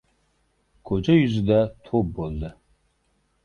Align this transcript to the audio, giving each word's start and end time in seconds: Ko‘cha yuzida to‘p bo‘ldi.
Ko‘cha 0.91 1.17
yuzida 1.19 1.61
to‘p 1.91 2.13
bo‘ldi. 2.19 2.53